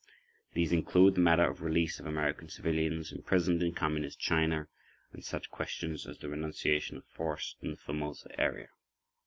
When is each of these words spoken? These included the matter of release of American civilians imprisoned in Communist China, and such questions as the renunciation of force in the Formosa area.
These 0.53 0.71
included 0.71 1.13
the 1.13 1.21
matter 1.21 1.47
of 1.47 1.61
release 1.61 1.99
of 1.99 2.07
American 2.07 2.49
civilians 2.49 3.11
imprisoned 3.11 3.61
in 3.61 3.75
Communist 3.75 4.19
China, 4.19 4.67
and 5.13 5.23
such 5.23 5.51
questions 5.51 6.07
as 6.07 6.17
the 6.17 6.27
renunciation 6.29 6.97
of 6.97 7.05
force 7.05 7.55
in 7.61 7.69
the 7.69 7.77
Formosa 7.77 8.29
area. 8.41 8.69